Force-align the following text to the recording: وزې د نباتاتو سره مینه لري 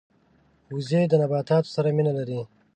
وزې 0.75 1.01
د 1.07 1.13
نباتاتو 1.21 1.73
سره 1.75 1.89
مینه 1.95 2.13
لري 2.19 2.39